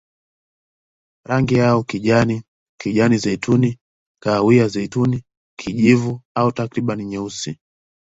[1.29, 2.43] Rangi yao kijani,
[2.81, 3.77] kijani-zeituni,
[4.23, 5.23] kahawia-zeituni,
[5.59, 7.59] kijivu au takriban nyeusi.